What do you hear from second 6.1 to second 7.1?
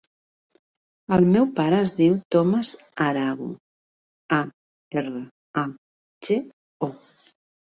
ge, o.